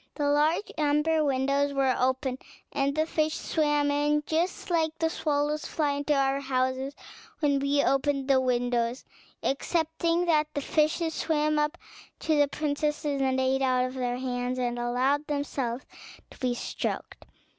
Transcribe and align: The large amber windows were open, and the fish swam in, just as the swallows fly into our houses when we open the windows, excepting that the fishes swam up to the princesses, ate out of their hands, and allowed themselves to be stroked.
The 0.15 0.27
large 0.31 0.71
amber 0.79 1.23
windows 1.23 1.73
were 1.73 1.95
open, 1.95 2.39
and 2.71 2.95
the 2.95 3.05
fish 3.05 3.35
swam 3.35 3.91
in, 3.91 4.23
just 4.25 4.71
as 4.71 4.89
the 4.97 5.11
swallows 5.11 5.67
fly 5.67 5.91
into 5.91 6.15
our 6.15 6.39
houses 6.39 6.95
when 7.39 7.59
we 7.59 7.83
open 7.83 8.25
the 8.25 8.41
windows, 8.41 9.05
excepting 9.43 10.25
that 10.25 10.47
the 10.55 10.61
fishes 10.61 11.13
swam 11.13 11.59
up 11.59 11.77
to 12.21 12.35
the 12.35 12.47
princesses, 12.47 13.21
ate 13.21 13.61
out 13.61 13.85
of 13.85 13.93
their 13.93 14.17
hands, 14.17 14.57
and 14.57 14.79
allowed 14.79 15.27
themselves 15.27 15.85
to 16.31 16.39
be 16.39 16.55
stroked. 16.55 17.23